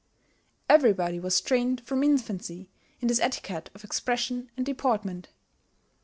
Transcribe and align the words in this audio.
Everybody 0.67 1.19
was 1.19 1.39
trained 1.39 1.81
from 1.81 2.01
infancy 2.03 2.71
in 3.01 3.07
this 3.07 3.19
etiquette 3.19 3.69
of 3.75 3.83
expression 3.83 4.49
and 4.57 4.65
deportment. 4.65 5.29